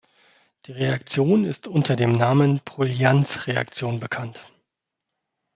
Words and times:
Die 0.65 0.71
Reaktion 0.71 1.45
ist 1.45 1.67
unter 1.67 1.95
dem 1.95 2.13
Namen 2.13 2.59
Bruylants-Reaktion 2.65 3.99
bekannt. 3.99 4.43